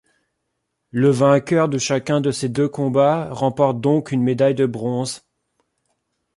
[0.89, 5.27] Le vainqueur de chacun de ces deux combats remportent donc une médaille de bronze.